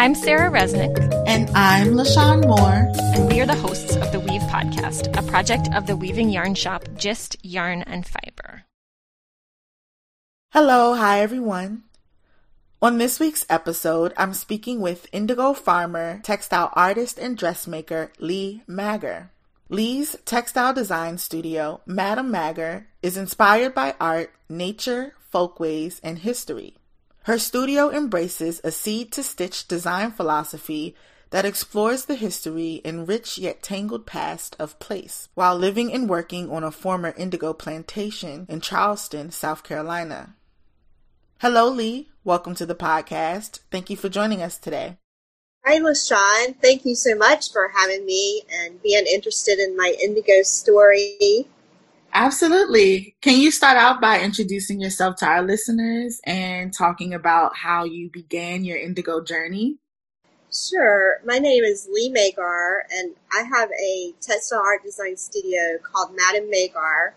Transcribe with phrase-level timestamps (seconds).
[0.00, 0.96] I'm Sarah Resnick.
[1.26, 2.90] And I'm LaShawn Moore.
[3.14, 6.54] And we are the hosts of the Weave Podcast, a project of the weaving yarn
[6.54, 8.62] shop Gist Yarn and Fiber.
[10.54, 11.82] Hello, hi everyone.
[12.80, 19.28] On this week's episode, I'm speaking with indigo farmer, textile artist, and dressmaker Leigh Magar.
[19.68, 26.79] Leigh's textile design studio, Madame Magar, is inspired by art, nature, folkways, and history.
[27.24, 30.96] Her studio embraces a seed to stitch design philosophy
[31.28, 36.50] that explores the history and rich yet tangled past of place while living and working
[36.50, 40.34] on a former indigo plantation in Charleston, South Carolina.
[41.40, 42.08] Hello, Leigh.
[42.24, 43.60] Welcome to the podcast.
[43.70, 44.96] Thank you for joining us today.
[45.66, 46.56] Hi, LaShawn.
[46.62, 51.48] Thank you so much for having me and being interested in my indigo story.
[52.12, 53.14] Absolutely.
[53.20, 58.10] Can you start out by introducing yourself to our listeners and talking about how you
[58.10, 59.78] began your indigo journey?
[60.52, 61.20] Sure.
[61.24, 66.50] My name is Leigh Magar, and I have a textile art design studio called Madame
[66.50, 67.12] Magar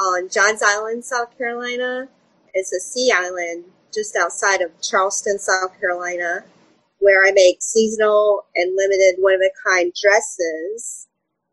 [0.00, 2.08] on Johns Island, South Carolina.
[2.54, 6.44] It's a sea island just outside of Charleston, South Carolina,
[7.00, 11.08] where I make seasonal and limited one of a kind dresses.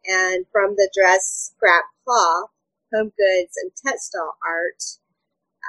[0.06, 2.52] And from the dress scrap cloth,
[2.94, 4.84] home goods and textile art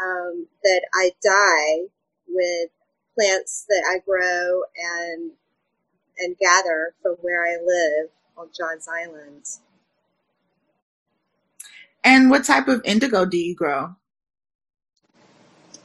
[0.02, 1.88] um, that I dye
[2.28, 2.70] with
[3.14, 5.32] plants that I grow and
[6.20, 9.44] and gather from where I live on Johns Island.
[12.02, 13.94] And what type of indigo do you grow?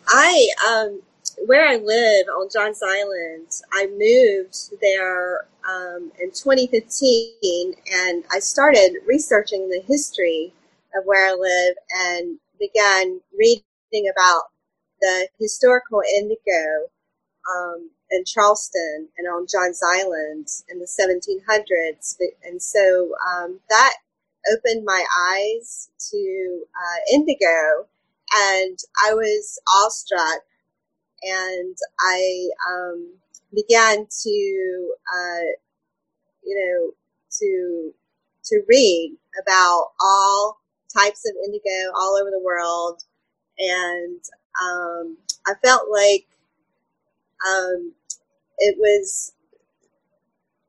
[0.07, 1.01] I um,
[1.45, 8.97] where I live on Johns Island, I moved there um, in 2015, and I started
[9.05, 10.53] researching the history
[10.95, 11.75] of where I live
[12.07, 13.63] and began reading
[14.11, 14.43] about
[15.01, 16.87] the historical indigo
[17.49, 22.17] um, in Charleston and on Johns Island in the 1700s.
[22.45, 23.95] And so um, that
[24.53, 27.87] opened my eyes to uh, indigo,
[28.35, 30.41] and I was awestruck.
[31.23, 33.09] And I um,
[33.55, 35.45] began to, uh,
[36.43, 36.91] you know,
[37.39, 37.93] to
[38.45, 40.61] to read about all
[40.95, 43.01] types of indigo all over the world.
[43.57, 44.19] And
[44.61, 45.17] um,
[45.47, 46.27] I felt like
[47.47, 47.93] um,
[48.59, 49.33] it was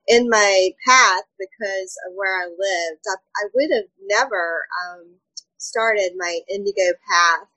[0.07, 3.05] in my path because of where I lived.
[3.07, 5.07] I, I would have never um,
[5.59, 7.49] started my indigo path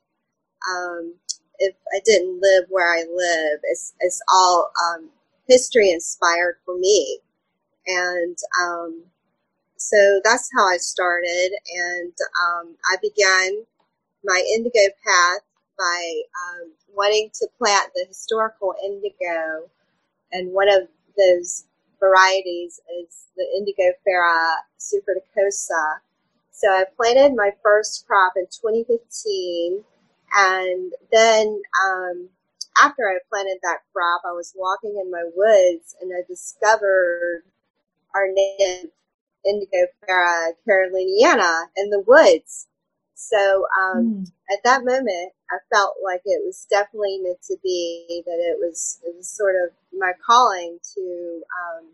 [0.70, 1.16] um,
[1.60, 3.60] if I didn't live where I live.
[3.64, 5.10] It's, it's all um,
[5.48, 7.20] history inspired for me.
[7.88, 9.04] And um,
[9.78, 12.14] so that's how I started, and
[12.46, 13.64] um, I began
[14.24, 15.42] my indigo path
[15.78, 19.70] by um, wanting to plant the historical indigo,
[20.32, 21.66] and one of those
[22.00, 26.00] varieties is the Indigofera suffruticosa.
[26.52, 29.84] So I planted my first crop in 2015,
[30.36, 32.30] and then um,
[32.82, 37.44] after I planted that crop, I was walking in my woods and I discovered
[38.14, 38.92] our native
[39.46, 42.68] Indigofera caroliniana in the woods.
[43.16, 44.32] So um, mm.
[44.52, 48.22] at that moment, I felt like it was definitely meant to be.
[48.26, 51.86] That it was it was sort of my calling to um,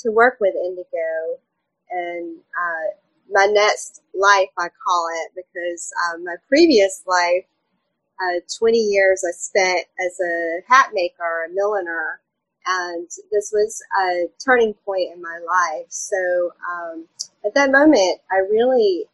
[0.00, 1.40] to work with indigo,
[1.90, 2.92] and uh,
[3.30, 7.44] my next life I call it because um, my previous life,
[8.20, 12.20] uh, 20 years I spent as a hat maker, a milliner,
[12.66, 15.86] and this was a turning point in my life.
[15.88, 17.06] So um,
[17.44, 19.04] at that moment, I really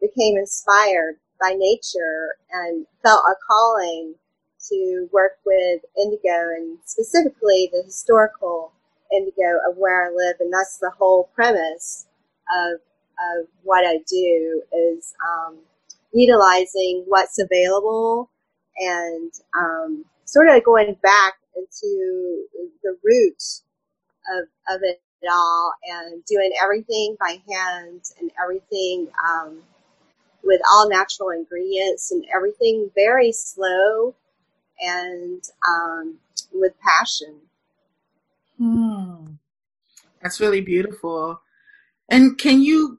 [0.00, 4.14] became inspired by nature and felt a calling
[4.68, 8.72] to work with indigo and specifically the historical
[9.12, 10.36] indigo of where I live.
[10.40, 12.06] And that's the whole premise
[12.56, 15.58] of, of what I do is um,
[16.12, 18.30] utilizing what's available
[18.78, 22.46] and um, sort of going back into
[22.82, 23.62] the roots
[24.36, 25.00] of, of it
[25.30, 29.58] all and doing everything by hand and everything um,
[30.42, 34.14] with all natural ingredients and everything very slow
[34.80, 36.18] and um,
[36.52, 37.36] with passion.
[38.58, 39.32] Hmm.
[40.20, 41.40] That's really beautiful.
[42.08, 42.98] And can you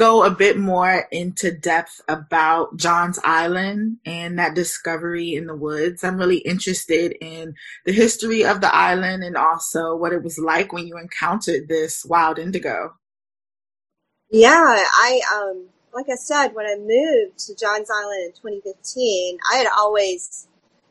[0.00, 6.02] go a bit more into depth about John's Island and that discovery in the woods.
[6.02, 7.54] I'm really interested in
[7.84, 12.02] the history of the island and also what it was like when you encountered this
[12.06, 12.94] wild indigo.
[14.30, 19.56] Yeah, I um like I said when I moved to John's Island in 2015, I
[19.56, 20.48] had always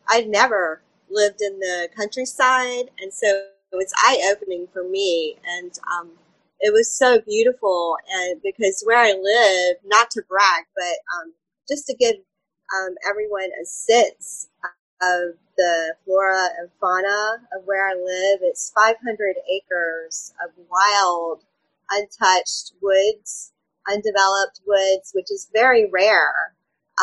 [0.08, 6.10] I'd never lived in the countryside and so was eye opening for me, and um,
[6.60, 7.98] it was so beautiful.
[8.14, 11.34] And because where I live, not to brag, but um,
[11.68, 14.50] just to give um, everyone a sense
[15.02, 21.44] of the flora and fauna of where I live, it's 500 acres of wild,
[21.92, 23.54] untouched woods,
[23.90, 26.54] undeveloped woods, which is very rare.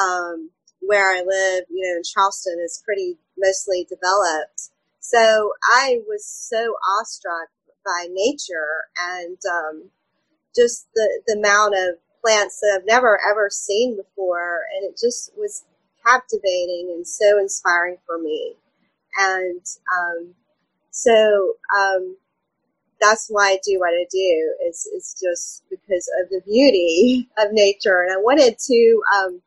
[0.00, 0.50] Um,
[0.80, 4.70] where I live, you know, in Charleston is pretty mostly developed.
[5.00, 7.48] So I was so awestruck
[7.86, 9.90] by nature and um,
[10.56, 14.62] just the, the amount of plants that I've never ever seen before.
[14.74, 15.64] And it just was
[16.04, 18.54] captivating and so inspiring for me.
[19.18, 19.62] And
[19.98, 20.34] um,
[20.90, 22.16] so um,
[23.00, 27.52] that's why I do what I do is, is just because of the beauty of
[27.52, 28.02] nature.
[28.02, 29.42] And I wanted to um,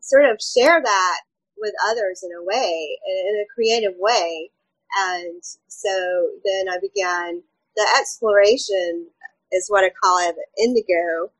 [0.00, 1.20] sort of share that
[1.58, 4.50] with others in a way, in a creative way.
[4.98, 7.42] And so then I began
[7.78, 9.06] the exploration
[9.52, 11.30] is what I call it, indigo,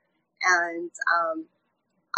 [0.62, 1.44] and um,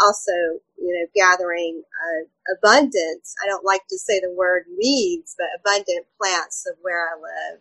[0.00, 0.32] also,
[0.78, 3.34] you know, gathering uh, abundance.
[3.43, 7.61] I don't like to say the word weeds, but abundant plants of where I live,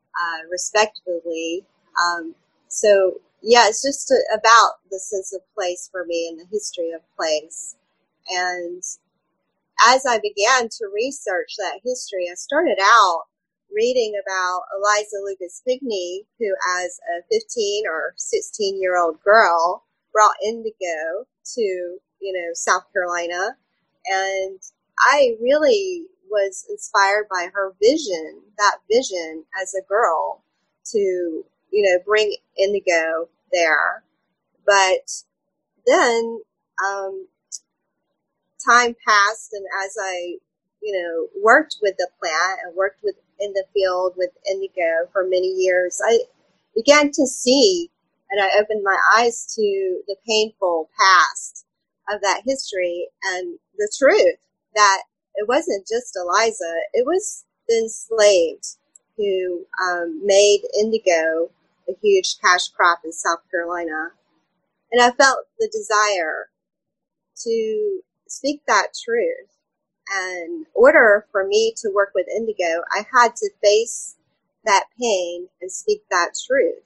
[0.00, 1.66] uh, respectively.
[2.02, 2.34] Um,
[2.68, 6.92] so, yeah, it's just a, about the sense of place for me and the history
[6.92, 7.76] of place.
[8.30, 8.82] And
[9.88, 13.24] as I began to research that history, I started out
[13.74, 20.34] reading about Eliza Lucas Pinckney, who as a 15 or 16 year old girl brought
[20.44, 23.56] indigo to, you know, South Carolina.
[24.06, 24.60] And
[25.00, 30.42] I really was inspired by her vision, that vision as a girl
[30.86, 34.04] to, you know, bring indigo there.
[34.66, 35.10] But
[35.86, 36.40] then,
[36.86, 37.26] um,
[38.64, 40.36] time passed and as I,
[40.82, 45.24] you know, worked with the plant and worked with in the field with indigo for
[45.24, 46.20] many years, I
[46.74, 47.90] began to see
[48.30, 51.66] and I opened my eyes to the painful past
[52.12, 54.38] of that history and the truth
[54.74, 55.02] that
[55.34, 58.76] it wasn't just Eliza, it was the enslaved
[59.16, 61.50] who um, made indigo
[61.88, 64.12] a huge cash crop in South Carolina.
[64.92, 66.50] And I felt the desire
[67.44, 69.48] to speak that truth.
[70.10, 74.16] In order for me to work with indigo, I had to face
[74.64, 76.82] that pain and speak that truth.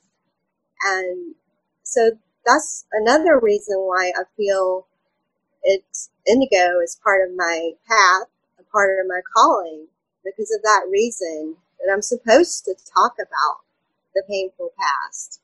[0.85, 1.35] And
[1.83, 2.13] so
[2.45, 4.87] that's another reason why I feel
[5.63, 8.29] it's indigo is part of my path,
[8.61, 9.87] a part of my calling,
[10.25, 13.61] because of that reason that I'm supposed to talk about
[14.15, 15.41] the painful past,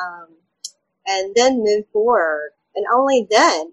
[0.00, 0.28] um,
[1.06, 2.52] and then move forward.
[2.74, 3.72] And only then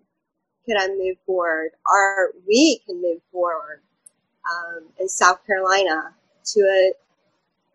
[0.65, 3.81] can I move forward, or we can move forward
[4.49, 6.13] um, in South Carolina
[6.45, 6.93] to a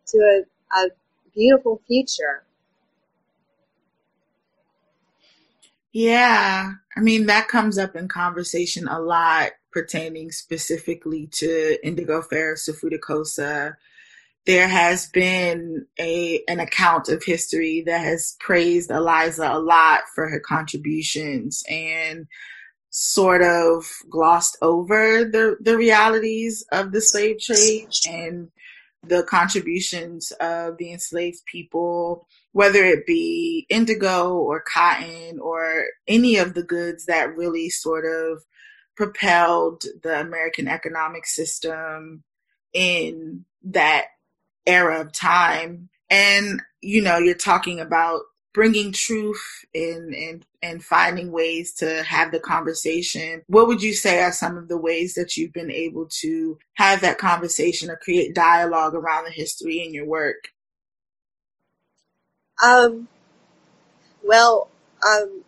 [0.08, 0.88] to a, a
[1.34, 2.44] beautiful future.
[5.92, 13.76] Yeah, I mean that comes up in conversation a lot pertaining specifically to Indigofera suffruticosa.
[14.46, 20.28] There has been a an account of history that has praised Eliza a lot for
[20.28, 22.26] her contributions and
[23.00, 28.50] sort of glossed over the the realities of the slave trade and
[29.06, 36.54] the contributions of the enslaved people, whether it be indigo or cotton or any of
[36.54, 38.42] the goods that really sort of
[38.96, 42.24] propelled the American economic system
[42.72, 44.06] in that
[44.66, 45.88] era of time.
[46.10, 48.22] And, you know, you're talking about
[48.54, 53.42] bringing truth and, and, and finding ways to have the conversation.
[53.46, 57.00] What would you say are some of the ways that you've been able to have
[57.02, 60.48] that conversation or create dialogue around the history in your work?
[62.62, 63.08] Um,
[64.24, 64.70] well,
[65.06, 65.44] um,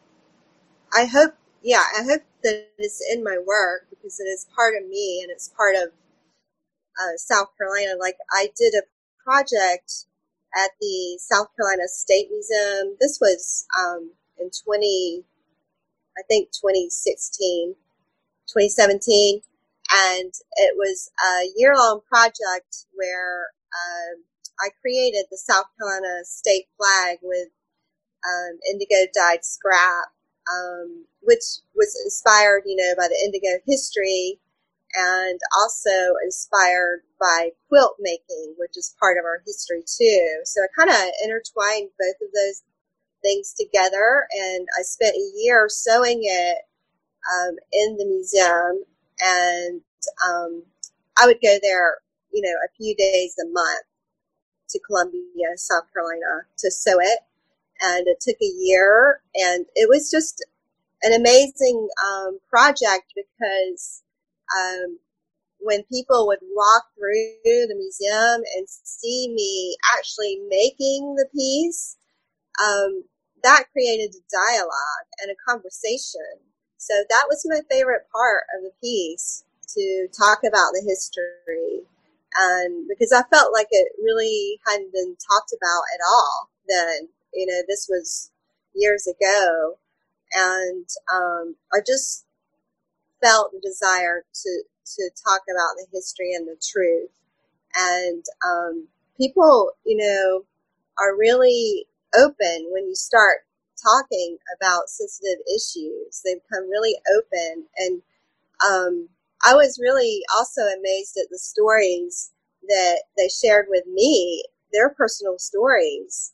[0.93, 4.89] I hope, yeah, I hope that it's in my work because it is part of
[4.89, 5.91] me and it's part of
[7.01, 7.99] uh, South Carolina.
[7.99, 8.83] Like I did a
[9.25, 10.07] project
[10.57, 12.97] at the South Carolina State Museum.
[13.01, 15.25] This was um, in 20,
[16.19, 17.75] I think 2016,
[18.49, 19.41] 2017.
[19.93, 24.19] And it was a year long project where uh,
[24.61, 27.49] I created the South Carolina state flag with
[28.25, 30.13] um, indigo dyed scrap,
[30.53, 34.39] um, which was inspired, you know, by the indigo history
[34.95, 40.41] and also inspired by quilt making, which is part of our history too.
[40.45, 42.63] So I kind of intertwined both of those
[43.23, 46.59] things together, and I spent a year sewing it
[47.33, 48.85] um, in the museum,
[49.21, 49.81] and
[50.27, 50.63] um,
[51.19, 51.99] I would go there,
[52.33, 53.85] you know, a few days a month
[54.71, 57.19] to Columbia, South Carolina to sew it.
[57.83, 60.45] And it took a year and it was just
[61.03, 64.03] an amazing um, project because
[64.57, 64.99] um,
[65.59, 71.97] when people would walk through the museum and see me actually making the piece,
[72.63, 73.05] um,
[73.43, 76.41] that created a dialogue and a conversation.
[76.79, 79.45] So that was my favorite part of the piece
[79.77, 81.83] to talk about the history.
[82.37, 87.47] And because I felt like it really hadn't been talked about at all then, you
[87.47, 88.31] know, this was
[88.75, 89.77] years ago.
[90.33, 92.25] And, um, I just
[93.23, 94.63] felt the desire to,
[94.97, 97.11] to talk about the history and the truth.
[97.77, 100.45] And, um, people, you know,
[100.99, 101.87] are really
[102.17, 103.39] open when you start
[103.83, 106.23] talking about sensitive issues.
[106.25, 107.65] They become really open.
[107.79, 108.03] And
[108.67, 109.09] um,
[109.45, 112.33] I was really also amazed at the stories
[112.69, 116.33] that they shared with me, their personal stories.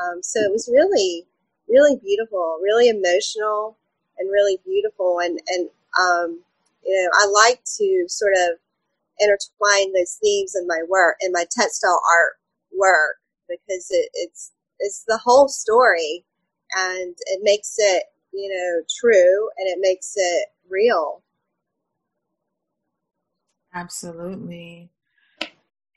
[0.00, 1.26] Um, so it was really,
[1.68, 3.76] really beautiful, really emotional,
[4.18, 5.20] and really beautiful.
[5.20, 5.68] And, and
[6.00, 6.40] um,
[6.84, 8.58] you know, I like to sort of
[9.18, 12.34] intertwine those themes in my work, in my textile art
[12.76, 13.16] work,
[13.48, 16.24] because it, it's it's the whole story
[16.76, 21.22] and it makes it, you know, true and it makes it real.
[23.72, 24.90] Absolutely.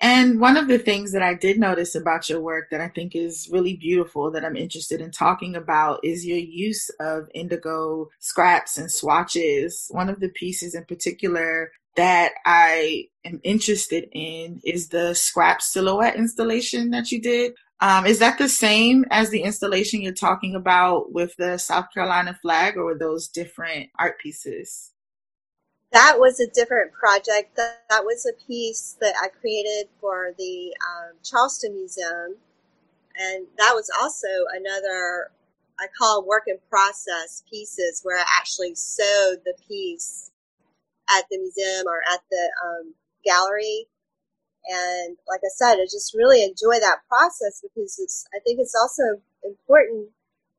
[0.02, 3.16] And one of the things that I did notice about your work that I think
[3.16, 8.78] is really beautiful that I'm interested in talking about is your use of indigo scraps
[8.78, 9.88] and swatches.
[9.90, 16.16] One of the pieces in particular that I am interested in is the scrap silhouette
[16.16, 17.54] installation that you did.
[17.82, 22.38] Um, is that the same as the installation you're talking about with the South Carolina
[22.42, 24.92] flag, or were those different art pieces?
[25.92, 27.56] That was a different project.
[27.56, 32.36] That, that was a piece that I created for the um, Charleston Museum.
[33.18, 35.32] And that was also another,
[35.80, 40.32] I call work in process pieces where I actually sewed the piece
[41.18, 42.94] at the museum or at the um,
[43.26, 43.88] gallery
[44.68, 48.76] and like I said, I just really enjoy that process because it's, I think it's
[48.76, 50.10] also important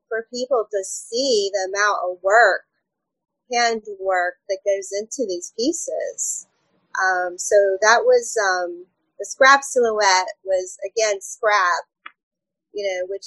[0.08, 2.64] for people to see the amount of work,
[3.52, 6.46] handwork that goes into these pieces.
[6.98, 8.86] Um, so that was, um,
[9.18, 11.84] the scrap silhouette was again scrap,
[12.72, 13.24] you know, which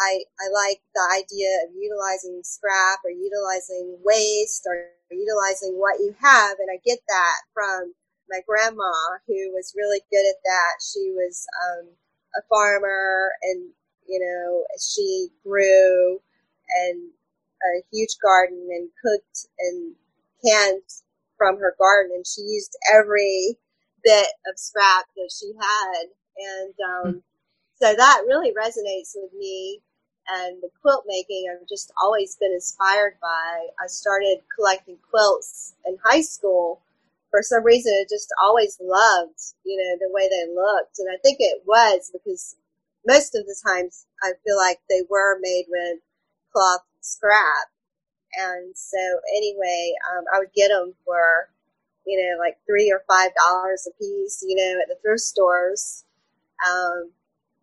[0.00, 6.14] I, I like the idea of utilizing scrap or utilizing waste or utilizing what you
[6.20, 6.56] have.
[6.58, 7.92] And I get that from
[8.30, 8.92] my grandma,
[9.26, 10.72] who was really good at that.
[10.80, 11.88] She was um,
[12.36, 13.70] a farmer, and
[14.06, 16.20] you know, she grew
[16.86, 17.10] and
[17.62, 19.94] a huge garden and cooked and
[20.44, 20.82] canned
[21.36, 23.56] from her garden, and she used every
[24.04, 27.22] bit of scrap that she had, and um, mm.
[27.80, 29.80] so that really resonates with me.
[30.32, 33.66] And the quilt making, I've just always been inspired by.
[33.82, 36.82] I started collecting quilts in high school
[37.30, 40.98] for some reason I just always loved, you know, the way they looked.
[40.98, 42.56] And I think it was because
[43.06, 46.00] most of the times I feel like they were made with
[46.52, 47.68] cloth scrap.
[48.36, 48.98] And so
[49.36, 51.50] anyway, um, I would get them for,
[52.06, 56.04] you know, like three or five dollars a piece, you know, at the thrift stores.
[56.68, 57.10] Um,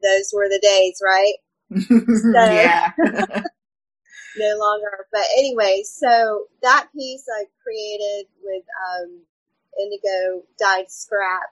[0.04, 1.36] those were the days, right?
[1.82, 2.92] so, yeah.
[4.38, 5.08] no longer.
[5.12, 8.64] But anyway, so that piece I created with,
[9.00, 9.22] um,
[9.80, 11.50] indigo dyed scrap.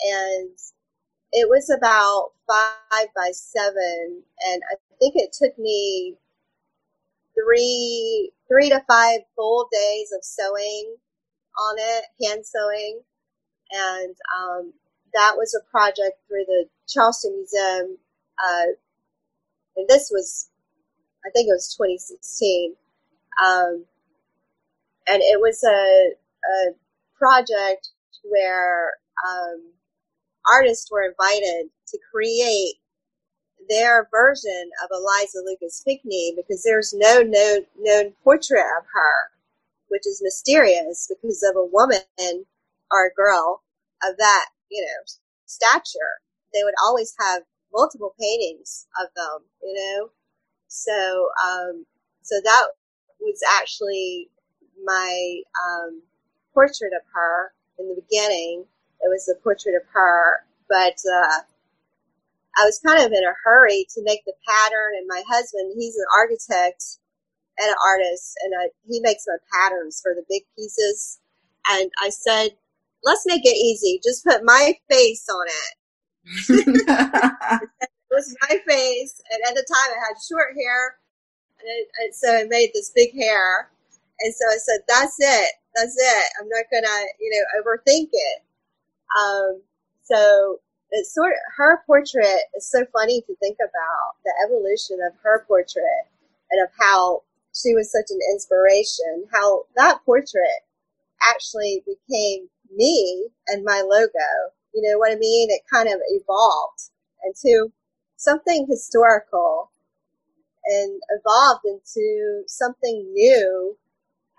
[0.00, 0.50] And
[1.32, 4.22] it was about five by seven.
[4.46, 6.16] And I think it took me
[7.34, 10.96] three, three to five full days of sewing
[11.58, 13.00] on it, hand sewing.
[13.70, 14.72] And, um,
[15.14, 17.98] that was a project through the Charleston Museum.
[18.42, 18.66] Uh,
[19.76, 20.48] and this was,
[21.24, 22.74] I think it was 2016.
[23.44, 23.84] Um,
[25.08, 26.12] and it was a,
[26.50, 26.74] a
[27.16, 27.88] project
[28.24, 28.92] where
[29.26, 29.62] um,
[30.50, 32.74] artists were invited to create
[33.68, 39.30] their version of Eliza Lucas Pinckney because there's no known, known portrait of her,
[39.88, 42.46] which is mysterious because of a woman
[42.90, 43.62] or a girl
[44.04, 45.02] of that, you know,
[45.46, 46.20] stature.
[46.54, 47.42] They would always have
[47.72, 50.10] multiple paintings of them, you know.
[50.68, 51.86] So, um,
[52.22, 52.68] so that
[53.20, 54.28] was actually
[54.84, 56.02] my um,
[56.54, 58.64] portrait of her in the beginning.
[59.00, 61.40] It was a portrait of her, but uh,
[62.56, 64.92] I was kind of in a hurry to make the pattern.
[64.98, 66.84] And my husband, he's an architect
[67.58, 71.20] and an artist, and I, he makes my patterns for the big pieces.
[71.70, 72.50] And I said,
[73.04, 74.00] let's make it easy.
[74.02, 75.74] Just put my face on it.
[77.82, 80.96] it was my face, and at the time I had short hair,
[81.58, 83.70] and, it, and so I made this big hair,
[84.20, 86.26] and so I said, "That's it, that's it.
[86.40, 88.42] I'm not gonna, you know, overthink it."
[89.18, 89.62] Um,
[90.02, 90.60] so
[90.92, 95.44] it's sort of her portrait is so funny to think about the evolution of her
[95.46, 96.06] portrait
[96.50, 97.22] and of how
[97.54, 99.26] she was such an inspiration.
[99.32, 100.62] How that portrait
[101.22, 104.52] actually became me and my logo.
[104.74, 105.50] You know what I mean?
[105.50, 106.90] It kind of evolved
[107.24, 107.72] into
[108.16, 109.70] something historical
[110.64, 113.76] and evolved into something new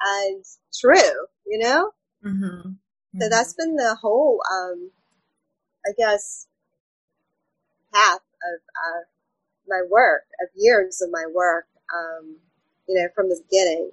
[0.01, 0.43] and
[0.79, 1.91] true, you know?
[2.25, 2.69] Mm-hmm.
[2.69, 3.21] Mm-hmm.
[3.21, 4.91] So that's been the whole, um,
[5.85, 6.47] I guess,
[7.93, 9.03] path of uh,
[9.67, 12.37] my work, of years of my work, um,
[12.87, 13.91] you know, from the beginning.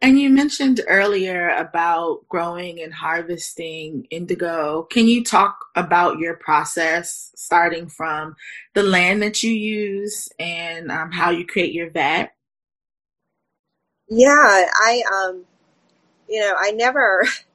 [0.00, 4.84] And you mentioned earlier about growing and harvesting indigo.
[4.84, 8.36] Can you talk about your process, starting from
[8.74, 12.28] the land that you use and um, how you create your vat?
[14.08, 15.44] Yeah, I, um,
[16.28, 17.26] you know, I never,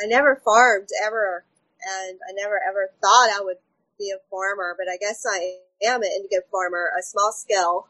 [0.00, 1.44] I never farmed ever,
[1.82, 3.58] and I never ever thought I would
[3.98, 7.88] be a farmer, but I guess I am an indigo farmer, a small scale.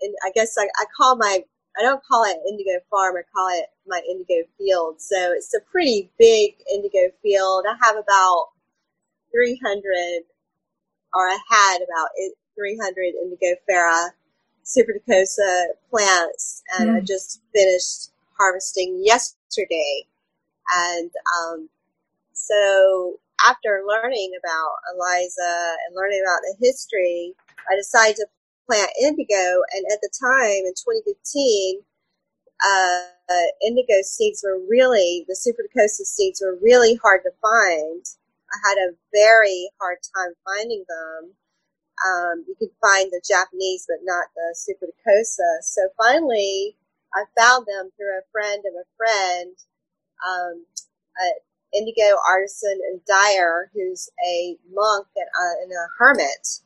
[0.00, 1.44] And I guess I, I call my
[1.76, 3.16] I don't call it indigo farm.
[3.16, 5.00] I call it my indigo field.
[5.00, 7.64] So it's a pretty big indigo field.
[7.68, 8.50] I have about
[9.32, 10.22] 300,
[11.14, 12.10] or I had about
[12.56, 14.10] 300 indigofera
[14.64, 16.96] suffruticosa plants, and mm.
[16.96, 20.06] I just finished harvesting yesterday.
[20.72, 21.68] And um,
[22.32, 27.34] so after learning about Eliza and learning about the history,
[27.70, 28.26] I decided to
[28.66, 29.62] plant indigo.
[29.74, 31.82] And at the time in 2015,
[32.64, 38.04] uh, indigo seeds were really, the suffruticosa seeds were really hard to find.
[38.52, 41.32] I had a very hard time finding them.
[42.04, 45.62] Um, you could find the Japanese, but not the suffruticosa.
[45.62, 46.76] So finally,
[47.14, 49.56] I found them through a friend of a friend,
[50.26, 50.64] um,
[51.18, 51.32] an
[51.74, 56.60] indigo artisan and dyer who's a monk and, uh, and a hermit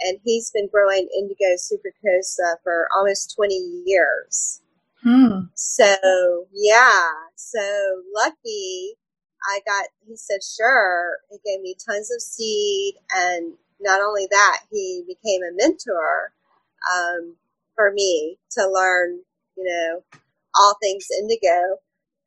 [0.00, 3.54] and he's been growing indigo suffruticosa for almost 20
[3.86, 4.60] years.
[5.02, 5.46] Hmm.
[5.54, 8.96] So yeah, so lucky
[9.44, 11.18] I got, he said, sure.
[11.30, 12.94] He gave me tons of seed.
[13.14, 16.32] And not only that, he became a mentor,
[16.90, 17.36] um,
[17.74, 19.20] for me to learn,
[19.56, 20.02] you know,
[20.54, 21.78] all things indigo.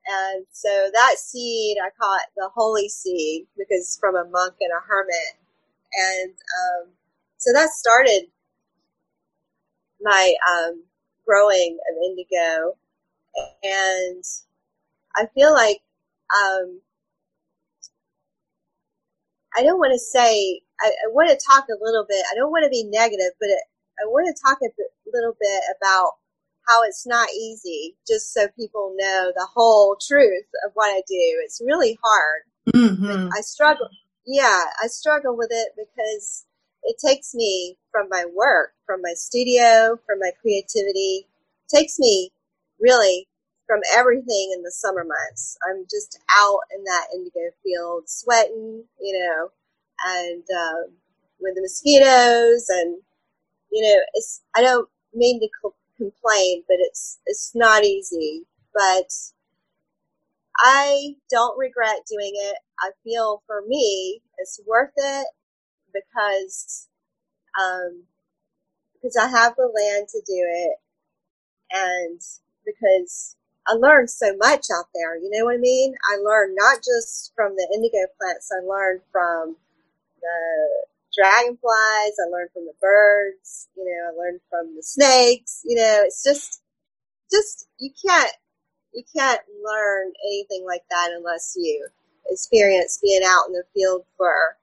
[0.07, 4.71] And so that seed, I call it the holy seed because from a monk and
[4.71, 5.35] a hermit.
[5.93, 6.89] And, um,
[7.37, 8.23] so that started
[10.01, 10.83] my um,
[11.25, 12.77] growing of indigo,
[13.63, 14.23] and
[15.15, 15.81] I feel like
[16.33, 16.81] um,
[19.55, 22.23] I don't want to say I, I, want to talk a little bit.
[22.31, 23.59] I don't want to be negative, but it,
[23.99, 26.13] I want to talk a bit, little bit about
[26.67, 27.95] how it's not easy.
[28.07, 31.41] Just so people know the whole truth of what I do.
[31.43, 32.41] It's really hard.
[32.75, 33.29] Mm-hmm.
[33.35, 33.87] I struggle.
[34.25, 36.45] Yeah, I struggle with it because
[36.83, 41.27] it takes me from my work, from my studio, from my creativity,
[41.73, 42.31] takes me
[42.79, 43.27] really
[43.67, 45.57] from everything in the summer months.
[45.69, 49.49] I'm just out in that indigo field, sweating, you know,
[50.05, 50.93] and um,
[51.39, 52.97] with the mosquitoes, and
[53.71, 54.41] you know, it's.
[54.55, 55.49] I don't mean to
[55.97, 58.45] complain, but it's it's not easy.
[58.73, 59.11] But
[60.59, 62.57] I don't regret doing it.
[62.79, 65.27] I feel for me, it's worth it
[65.93, 66.87] because
[67.61, 68.03] um,
[68.93, 70.77] because I have the land to do it,
[71.71, 72.21] and
[72.65, 73.35] because
[73.67, 75.17] I learned so much out there.
[75.17, 75.95] You know what I mean?
[76.11, 78.49] I learned not just from the indigo plants.
[78.51, 79.57] I learned from
[80.21, 82.15] the dragonflies.
[82.21, 83.67] I learned from the birds.
[83.75, 85.61] You know, I learned from the snakes.
[85.65, 86.61] You know, it's just,
[87.31, 88.31] just you can't,
[88.93, 91.87] you can't learn anything like that unless you
[92.29, 94.57] experience being out in the field for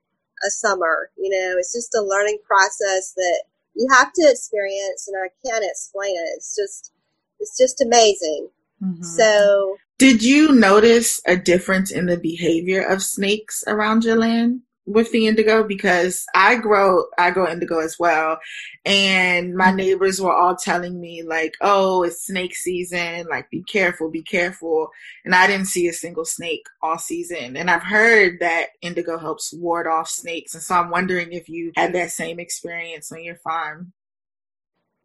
[0.46, 1.10] a summer.
[1.16, 3.42] You know, it's just a learning process that
[3.74, 6.30] you have to experience, and I can't explain it.
[6.36, 6.92] It's just,
[7.40, 8.48] it's just amazing.
[8.82, 9.02] Mm-hmm.
[9.02, 14.60] So, did you notice a difference in the behavior of snakes around your land?
[14.86, 18.38] With the indigo because I grow I grow indigo as well.
[18.84, 19.76] And my mm-hmm.
[19.76, 23.26] neighbors were all telling me like oh it's snake season.
[23.28, 24.88] Like be careful be careful.
[25.24, 27.56] And I didn't see a single snake all season.
[27.56, 30.54] And I've heard that indigo helps ward off snakes.
[30.54, 33.92] And so I'm wondering if you had that same experience on your farm.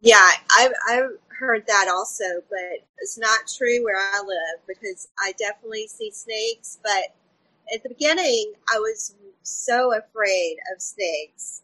[0.02, 5.34] Yeah I've, I've heard that also but it's not true where I live because I
[5.40, 7.16] definitely see snakes but
[7.74, 11.62] at the beginning, I was so afraid of snakes.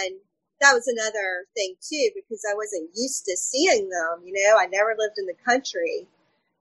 [0.00, 0.16] And
[0.60, 4.22] that was another thing too, because I wasn't used to seeing them.
[4.24, 6.06] You know, I never lived in the country.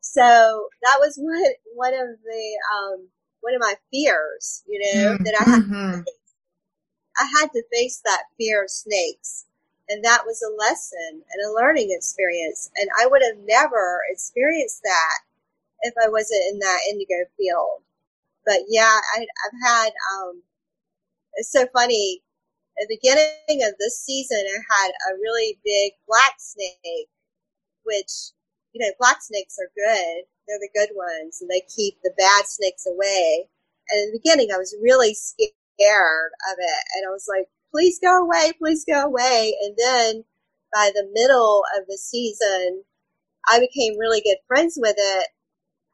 [0.02, 1.44] So that was one,
[1.76, 3.08] one of the, um,
[3.42, 5.24] one of my fears, you know, mm-hmm.
[5.24, 6.02] that I had, mm-hmm.
[7.18, 9.46] I had to face that fear of snakes.
[9.90, 12.70] And that was a lesson and a learning experience.
[12.76, 15.20] And I would have never experienced that
[15.84, 17.82] if I wasn't in that indigo field.
[18.48, 20.42] But yeah, I, have had, um,
[21.34, 22.24] it's so funny.
[22.82, 27.10] At the beginning of this season, I had a really big black snake,
[27.84, 28.32] which,
[28.72, 30.24] you know, black snakes are good.
[30.48, 33.50] They're the good ones and they keep the bad snakes away.
[33.90, 36.84] And in the beginning, I was really scared of it.
[36.96, 39.56] And I was like, please go away, please go away.
[39.62, 40.24] And then
[40.74, 42.84] by the middle of the season,
[43.50, 45.28] I became really good friends with it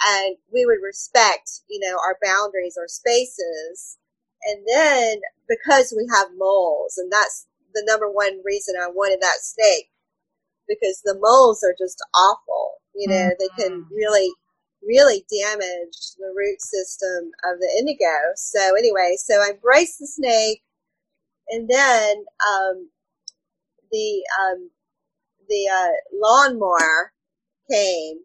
[0.06, 3.98] and we would respect, you know, our boundaries or spaces.
[4.46, 9.40] And then because we have moles, and that's the number one reason I wanted that
[9.42, 9.90] snake,
[10.68, 12.82] because the moles are just awful.
[12.96, 13.40] You know, mm-hmm.
[13.40, 13.96] they can mm-hmm.
[13.96, 14.30] really,
[14.86, 18.36] really damage the root system of the indigo.
[18.36, 20.62] So anyway, so I braced the snake,
[21.50, 22.90] and then um,
[23.92, 24.70] the um,
[25.50, 27.14] the uh, lawnmower
[27.72, 28.20] came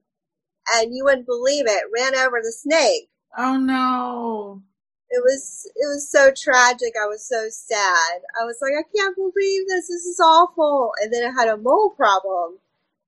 [0.75, 3.09] and you wouldn't believe it, ran over the snake.
[3.37, 4.63] Oh no.
[5.11, 6.95] It was it was so tragic.
[7.01, 8.21] I was so sad.
[8.41, 9.89] I was like, I can't believe this.
[9.89, 10.93] This is awful.
[11.01, 12.59] And then I had a mole problem.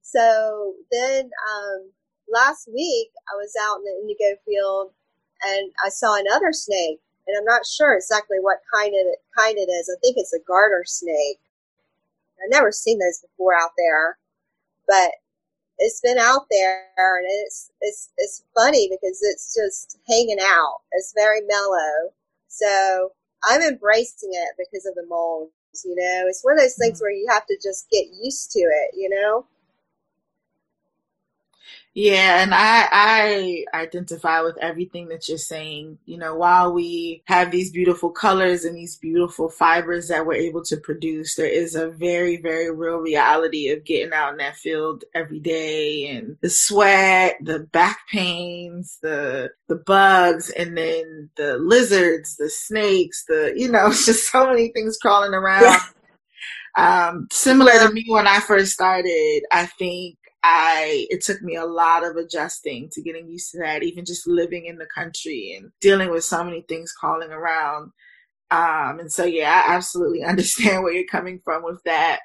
[0.03, 1.91] So then um,
[2.33, 4.93] last week I was out in the indigo field
[5.43, 7.01] and I saw another snake.
[7.27, 9.89] And I'm not sure exactly what kind of kind it is.
[9.89, 11.39] I think it's a garter snake.
[12.43, 14.19] I've never seen those before out there,
[14.89, 15.13] but
[15.81, 20.77] it's been out there and it's it's it's funny because it's just hanging out.
[20.93, 22.13] It's very mellow.
[22.49, 23.13] So
[23.49, 25.51] I'm embracing it because of the moles,
[25.85, 26.25] you know.
[26.29, 27.05] It's one of those things mm-hmm.
[27.05, 29.47] where you have to just get used to it, you know.
[31.93, 35.99] Yeah, and I I identify with everything that you're saying.
[36.07, 40.63] You know, while we have these beautiful colors and these beautiful fibers that we're able
[40.67, 45.03] to produce, there is a very very real reality of getting out in that field
[45.15, 52.37] every day and the sweat, the back pains, the the bugs, and then the lizards,
[52.37, 55.63] the snakes, the you know, it's just so many things crawling around.
[55.63, 55.81] Yeah.
[56.77, 61.67] Um, similar to me when I first started, I think I it took me a
[61.67, 65.71] lot of adjusting to getting used to that, even just living in the country and
[65.81, 67.93] dealing with so many things calling around.
[68.51, 72.21] Um, and so yeah, I absolutely understand where you're coming from with that.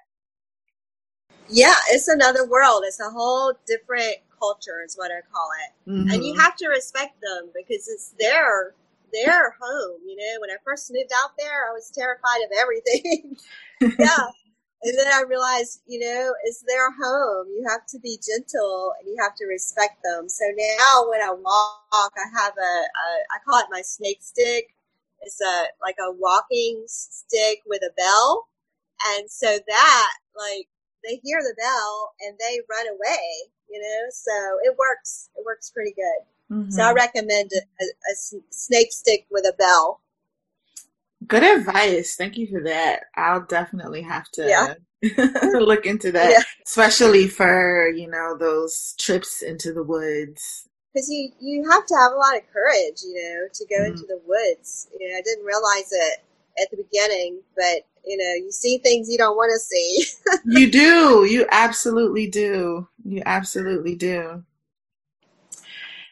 [1.47, 2.83] Yeah, it's another world.
[2.85, 5.89] It's a whole different culture, is what I call it.
[5.89, 6.09] Mm-hmm.
[6.11, 6.41] And you mm-hmm.
[6.41, 8.73] have to respect them because it's their
[9.13, 9.99] their home.
[10.05, 13.37] You know, when I first moved out there, I was terrified of everything.
[13.99, 14.27] yeah.
[14.83, 17.47] And then I realized, you know, it's their home.
[17.47, 20.29] You have to be gentle and you have to respect them.
[20.29, 24.75] So now when I walk, I have a, a I call it my snake stick.
[25.21, 28.47] It's a, like a walking stick with a bell.
[29.17, 30.67] And so that, like,
[31.03, 33.25] they hear the bell and they run away,
[33.69, 34.31] you know, so
[34.63, 35.29] it works.
[35.35, 36.55] It works pretty good.
[36.55, 36.71] Mm-hmm.
[36.71, 38.15] So I recommend a, a, a
[38.51, 40.01] snake stick with a bell.
[41.27, 42.15] Good advice.
[42.15, 43.03] Thank you for that.
[43.15, 44.73] I'll definitely have to yeah.
[45.59, 46.43] look into that, yeah.
[46.65, 50.67] especially for, you know, those trips into the woods.
[50.93, 53.91] Because you, you have to have a lot of courage, you know, to go mm-hmm.
[53.91, 54.87] into the woods.
[54.97, 56.23] You know, I didn't realize it
[56.61, 60.05] at the beginning, but, you know, you see things you don't want to see.
[60.45, 61.25] you do.
[61.29, 62.87] You absolutely do.
[63.03, 64.43] You absolutely do.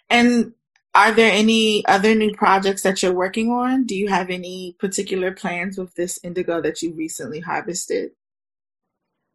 [0.10, 0.54] And
[0.95, 3.86] are there any other new projects that you're working on?
[3.86, 8.12] Do you have any particular plans with this indigo that you recently harvested?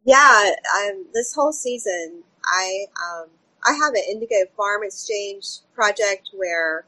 [0.05, 3.27] Yeah, um, this whole season, I um,
[3.65, 6.85] I have an indigo farm exchange project where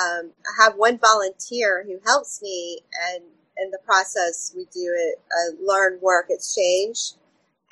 [0.00, 2.80] um, I have one volunteer who helps me,
[3.14, 3.24] and
[3.58, 7.12] in the process, we do a, a learn work exchange.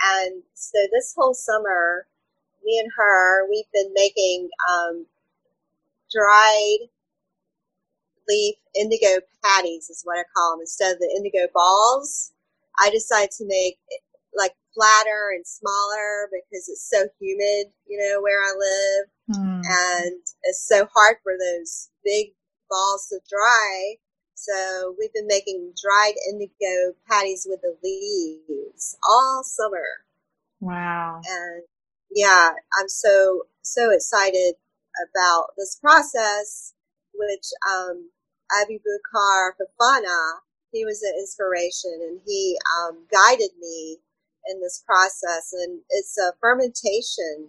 [0.03, 2.07] And so this whole summer,
[2.65, 5.07] me and her, we've been making um,
[6.13, 6.89] dried
[8.29, 12.33] leaf indigo patties is what I call them instead of the indigo balls.
[12.79, 13.79] I decided to make
[14.37, 19.37] like flatter and smaller because it's so humid, you know, where I live.
[19.37, 19.63] Mm.
[19.65, 22.33] And it's so hard for those big
[22.69, 23.95] balls to dry.
[24.35, 30.05] So we've been making dried indigo patties with the leaves all summer.
[30.61, 31.21] Wow.
[31.27, 31.63] And
[32.11, 34.55] yeah, I'm so, so excited
[35.05, 36.75] about this process,
[37.15, 38.11] which um,
[38.53, 40.39] Aboubakar Fofana,
[40.73, 43.99] he was an inspiration and he um, guided me
[44.49, 45.53] in this process.
[45.53, 47.49] And it's a fermentation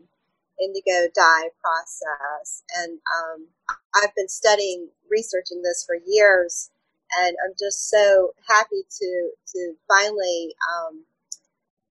[0.62, 2.64] indigo dye process.
[2.78, 3.48] And um,
[3.96, 6.72] I've been studying, researching this for years.
[7.20, 11.04] And I'm just so happy to, to finally, um,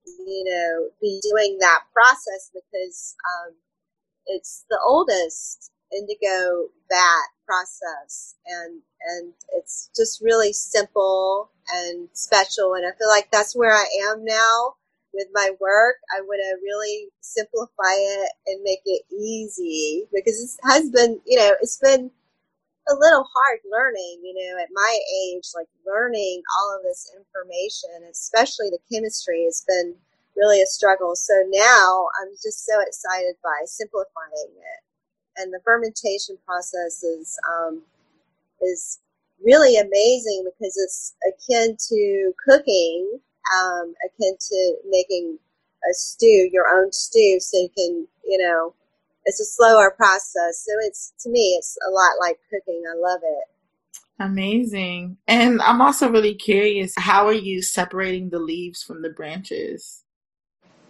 [0.06, 3.54] you know, be doing that process because um,
[4.26, 12.84] it's the oldest indigo vat process and and it's just really simple and special and
[12.86, 14.74] I feel like that's where I am now
[15.16, 15.96] with my work.
[16.16, 21.38] I want to really simplify it and make it easy because it has been, you
[21.38, 22.10] know, it's been
[22.88, 28.08] a little hard learning, you know, at my age, like learning all of this information,
[28.10, 29.96] especially the chemistry has been
[30.36, 31.16] really a struggle.
[31.16, 34.80] So now I'm just so excited by simplifying it.
[35.38, 37.82] And the fermentation process is, um,
[38.60, 39.00] is
[39.44, 43.20] really amazing because it's akin to cooking,
[43.56, 45.38] um, akin to making
[45.88, 48.74] a stew, your own stew, so you can, you know,
[49.24, 50.64] it's a slower process.
[50.64, 52.82] So it's to me, it's a lot like cooking.
[52.90, 53.44] I love it.
[54.18, 55.18] Amazing.
[55.28, 60.04] And I'm also really curious, how are you separating the leaves from the branches?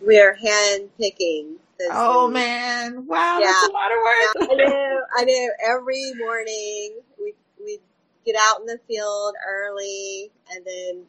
[0.01, 1.57] We're hand picking.
[1.91, 3.07] Oh man!
[3.07, 3.47] Wow, yeah.
[3.47, 4.51] that's a lot of work.
[4.51, 5.01] I know.
[5.19, 5.49] I know.
[5.69, 7.79] Every morning we we
[8.25, 11.05] get out in the field early and then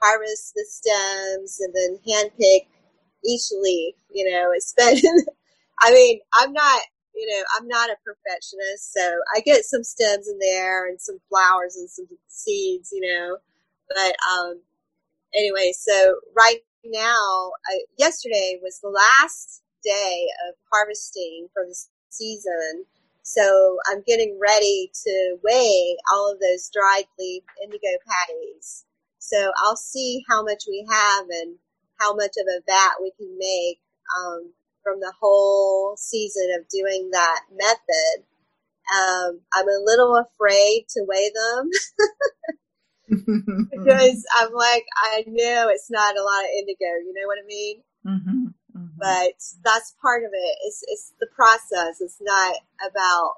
[0.00, 2.68] harvest the stems and then hand pick
[3.24, 3.94] each leaf.
[4.12, 4.98] You know, it's been
[5.80, 6.80] I mean, I'm not,
[7.14, 11.18] you know, I'm not a perfectionist, so I get some stems in there and some
[11.28, 13.36] flowers and some seeds, you know.
[13.88, 14.60] But um,
[15.34, 21.76] anyway, so right now, I, yesterday was the last day of harvesting for the
[22.10, 22.84] season.
[23.22, 28.84] So I'm getting ready to weigh all of those dried leaf indigo patties.
[29.18, 31.56] So I'll see how much we have and
[32.00, 33.78] how much of a vat we can make.
[34.18, 38.24] Um, from the whole season of doing that method.
[38.92, 41.70] Um, I'm a little afraid to weigh them
[43.70, 46.86] because I'm like, I know it's not a lot of indigo.
[47.04, 47.82] You know what I mean?
[48.06, 48.46] Mm-hmm,
[48.78, 48.98] mm-hmm.
[48.98, 50.56] But that's part of it.
[50.64, 52.00] It's, it's the process.
[52.00, 52.56] It's not
[52.88, 53.34] about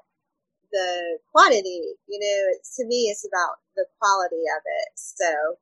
[0.71, 1.95] the quantity.
[2.07, 4.89] You know, to me, it's about the quality of it.
[4.95, 5.57] So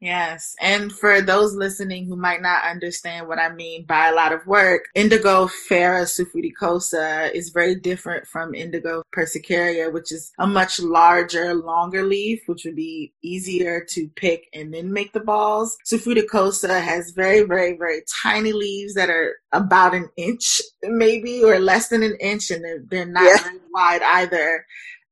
[0.00, 0.54] Yes.
[0.60, 4.46] And for those listening who might not understand what I mean by a lot of
[4.46, 11.52] work, Indigo Phaera sulfuricosa is very different from Indigo persicaria, which is a much larger,
[11.54, 15.76] longer leaf, which would be easier to pick and then make the balls.
[15.84, 21.88] Suffruticosa has very, very, very tiny leaves that are about an inch, maybe, or less
[21.88, 23.42] than an inch, and they're, they're not yeah.
[23.42, 24.64] very wide either.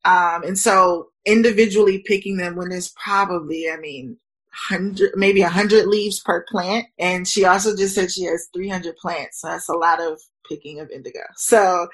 [0.04, 4.18] Um, and so individually picking them when there's probably, I mean,
[4.56, 6.86] hundred, maybe a hundred leaves per plant.
[6.98, 9.40] And she also just said she has 300 plants.
[9.40, 11.20] So that's a lot of picking of indigo.
[11.36, 11.88] So,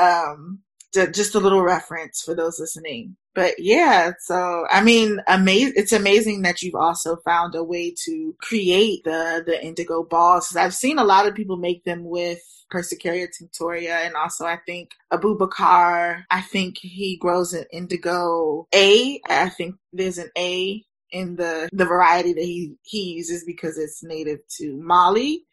[0.00, 0.60] um,
[0.92, 3.16] just a little reference for those listening.
[3.34, 5.72] But yeah, so I mean, amazing.
[5.76, 10.54] It's amazing that you've also found a way to create the the indigo balls.
[10.54, 14.90] I've seen a lot of people make them with Persicaria tinctoria, and also I think
[15.10, 16.24] Aboubakar.
[16.30, 19.18] I think he grows an indigo A.
[19.26, 24.02] I think there's an A in the the variety that he he uses because it's
[24.02, 25.44] native to Mali.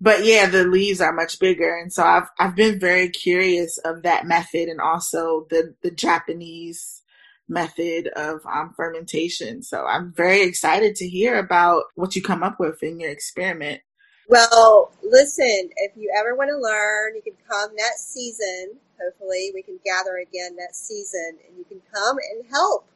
[0.00, 4.02] But yeah, the leaves are much bigger, and so I've I've been very curious of
[4.02, 7.02] that method and also the the Japanese
[7.48, 9.62] method of um, fermentation.
[9.62, 13.82] So I'm very excited to hear about what you come up with in your experiment.
[14.28, 18.78] Well, listen, if you ever want to learn, you can come next season.
[19.02, 22.86] Hopefully, we can gather again next season and you can come and help.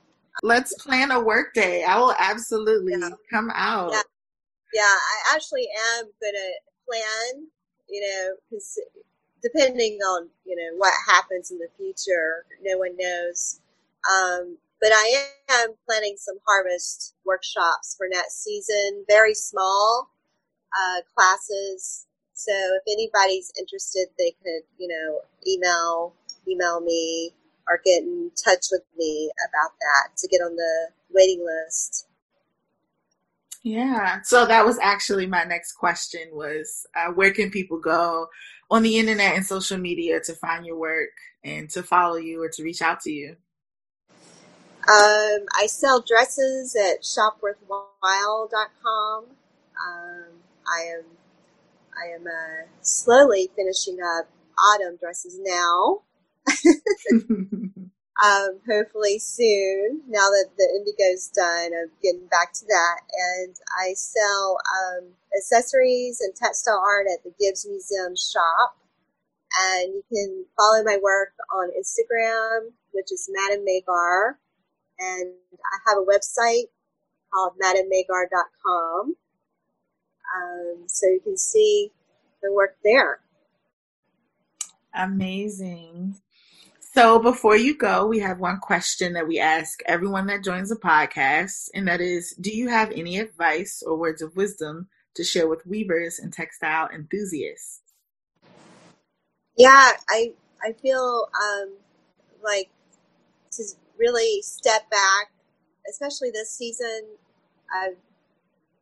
[0.43, 1.85] Let's plan a work day.
[1.85, 3.11] I will absolutely yeah.
[3.31, 3.91] come out.
[3.93, 4.03] Yeah.
[4.75, 6.53] yeah, I actually am going to
[6.87, 7.47] plan,
[7.89, 8.79] you know, because
[9.43, 13.61] depending on, you know, what happens in the future, no one knows.
[14.11, 20.09] Um, but I am planning some harvest workshops for next season, very small
[20.77, 22.07] uh, classes.
[22.35, 26.15] So if anybody's interested, they could, you know, email
[26.47, 27.33] email me
[27.69, 32.07] or get in touch with me about that to get on the waiting list.
[33.63, 34.23] Yeah.
[34.23, 38.29] So that was actually my next question was uh, where can people go
[38.71, 41.11] on the internet and social media to find your work
[41.45, 43.37] and to follow you or to reach out to you?
[44.89, 49.25] Um, I sell dresses at shopworthwhile.com.
[49.25, 50.25] Um,
[50.67, 51.05] I am
[51.95, 56.05] I am uh, slowly finishing up autumn dresses now.
[58.25, 60.03] um, hopefully soon.
[60.09, 63.01] Now that the indigo's done, I'm getting back to that.
[63.13, 68.77] And I sell um, accessories and textile art at the Gibbes Museum shop.
[69.61, 74.35] And you can follow my work on Instagram, which is Madame Magar.
[74.99, 76.69] And I have a website
[77.33, 79.17] called madamemagar.com.
[80.37, 81.91] Um, so you can see
[82.43, 83.21] the work there.
[84.95, 86.17] Amazing.
[86.95, 90.77] So before you go, we have one question that we ask everyone that joins the
[90.77, 95.49] podcast, and that is Do you have any advice or words of wisdom to share
[95.49, 97.83] with weavers and textile enthusiasts?
[99.57, 100.33] Yeah, I
[100.65, 101.75] I feel um,
[102.43, 102.71] like
[103.53, 103.65] to
[103.99, 105.31] really step back,
[105.89, 107.03] especially this season.
[107.73, 107.97] I've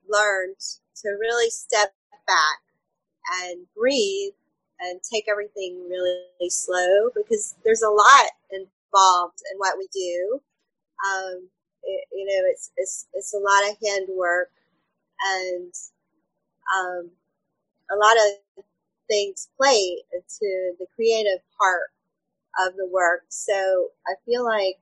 [0.08, 0.60] learned
[1.02, 1.92] to really step
[2.26, 2.60] back
[3.42, 4.34] and breathe
[4.80, 10.40] and take everything really slow because there's a lot involved in what we do.
[11.06, 11.48] Um,
[11.82, 14.50] it, you know, it's, it's, it's a lot of handwork
[15.38, 15.72] and,
[16.74, 17.10] um,
[17.90, 18.64] a lot of
[19.08, 21.90] things play into the creative part
[22.66, 23.24] of the work.
[23.28, 24.78] So I feel like,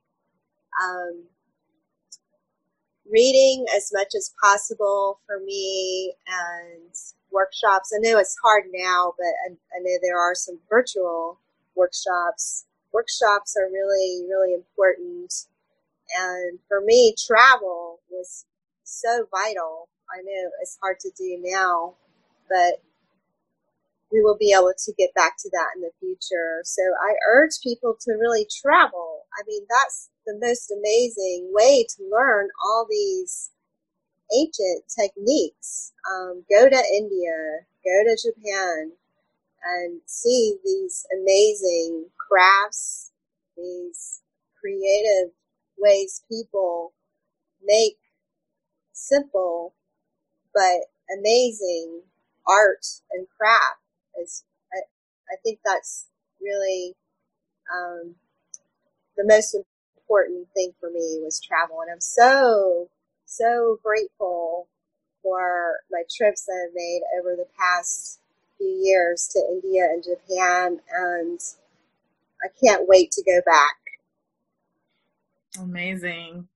[0.82, 1.24] um,
[3.10, 6.90] reading as much as possible for me and
[7.34, 7.92] workshops.
[7.94, 11.40] I know it's hard now, but I, I know there are some virtual
[11.74, 12.66] workshops.
[12.92, 15.34] Workshops are really, really important.
[16.16, 18.46] And for me, travel was
[18.84, 19.88] so vital.
[20.08, 21.94] I know it's hard to do now,
[22.48, 22.80] but
[24.12, 26.60] we will be able to get back to that in the future.
[26.62, 29.22] So I urge people to really travel.
[29.36, 33.50] I mean, that's the most amazing way to learn all these
[34.32, 35.92] ancient techniques.
[36.10, 38.92] Um, go to India, go to Japan,
[39.64, 43.12] and see these amazing crafts,
[43.56, 44.22] these
[44.60, 45.32] creative
[45.78, 46.92] ways people
[47.64, 47.96] make
[48.92, 49.74] simple
[50.54, 50.86] but
[51.18, 52.02] amazing
[52.46, 53.80] art and craft.
[54.22, 54.78] Is I,
[55.32, 56.08] I think that's
[56.40, 56.94] really
[57.74, 58.14] um,
[59.16, 59.56] the most
[59.96, 62.88] important thing for me was travel, and I'm so
[63.36, 64.68] so grateful
[65.22, 68.20] for my trips that I've made over the past
[68.58, 71.40] few years to India and Japan, and
[72.42, 73.76] I can't wait to go back.
[75.58, 76.48] Amazing.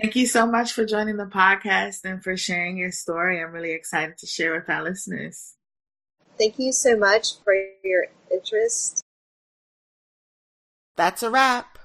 [0.00, 3.42] Thank you so much for joining the podcast and for sharing your story.
[3.42, 5.54] I'm really excited to share with our listeners.
[6.38, 9.04] Thank you so much for your interest.
[10.96, 11.78] That's a wrap.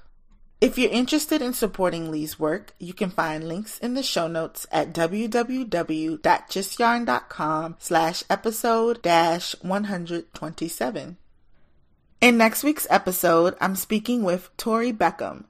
[0.60, 4.66] If you're interested in supporting Leigh's work, you can find links in the show notes
[4.72, 11.16] at www.justyarn.com slash episode dash 127.
[12.20, 15.44] In next week's episode, I'm speaking with Tori Beckham,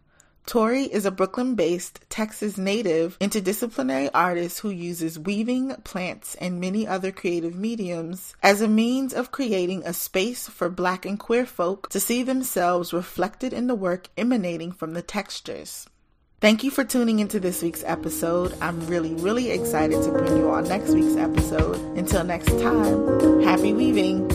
[0.49, 6.87] Tori is a Brooklyn based Texas native interdisciplinary artist who uses weaving, plants, and many
[6.87, 11.91] other creative mediums as a means of creating a space for black and queer folk
[11.91, 15.87] to see themselves reflected in the work emanating from the textures.
[16.41, 18.57] Thank you for tuning into this week's episode.
[18.63, 21.77] I'm really, really excited to bring you on next week's episode.
[21.95, 24.27] Until next time, happy weaving.